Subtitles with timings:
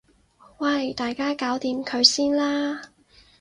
[0.57, 2.89] 喂大家搞掂佢先啦